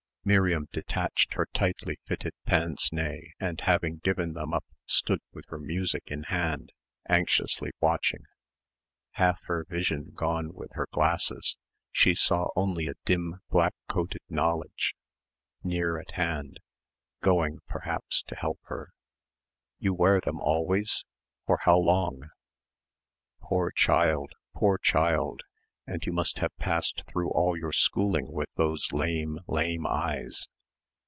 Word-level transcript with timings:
Miriam 0.23 0.67
detached 0.71 1.33
her 1.33 1.47
tightly 1.51 1.97
fitting 2.05 2.29
pince 2.45 2.93
nez 2.93 3.23
and 3.39 3.59
having 3.61 3.97
given 4.03 4.33
them 4.33 4.53
up 4.53 4.63
stood 4.85 5.19
with 5.33 5.45
her 5.47 5.57
music 5.57 6.03
in 6.11 6.21
hand 6.25 6.71
anxiously 7.09 7.71
watching. 7.79 8.21
Half 9.13 9.41
her 9.45 9.65
vision 9.67 10.11
gone 10.13 10.53
with 10.53 10.73
her 10.73 10.87
glasses, 10.91 11.57
she 11.91 12.13
saw 12.13 12.49
only 12.55 12.87
a 12.87 12.93
dim 13.03 13.41
black 13.49 13.73
coated 13.89 14.21
knowledge, 14.29 14.95
near 15.63 15.97
at 15.97 16.11
hand, 16.11 16.59
going 17.21 17.57
perhaps 17.67 18.21
to 18.27 18.35
help 18.35 18.59
her. 18.65 18.91
"You 19.79 19.95
wear 19.95 20.21
them 20.21 20.39
always 20.39 21.03
for 21.47 21.57
how 21.63 21.79
long? 21.79 22.29
"Poor 23.39 23.71
child, 23.71 24.33
poor 24.53 24.77
child, 24.77 25.41
and 25.87 26.05
you 26.05 26.13
must 26.13 26.37
have 26.37 26.55
passed 26.57 27.03
through 27.07 27.29
all 27.31 27.57
your 27.57 27.71
schooling 27.73 28.31
with 28.31 28.47
those 28.55 28.93
lame, 28.93 29.39
lame 29.47 29.85
eyes 29.85 30.47